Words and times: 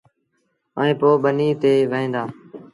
ائيٚݩ 0.79 0.97
پو 0.99 1.09
ٻنيٚ 1.23 1.59
تي 1.61 1.73
وهيݩ 1.91 2.11
ديٚݩ۔ 2.13 2.29